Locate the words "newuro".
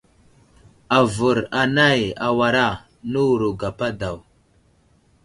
3.11-3.49